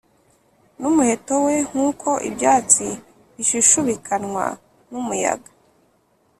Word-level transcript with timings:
n 0.79 0.81
umuheto 0.89 1.33
we 1.45 1.55
nk 1.67 1.75
uko 1.87 2.09
ibyatsi 2.29 2.87
bishushubikanywa 3.35 4.45
n 4.89 4.91
umuyaga 5.01 5.49